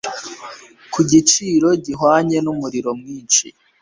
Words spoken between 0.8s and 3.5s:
ku giciro gihwanye numuriro mwinshi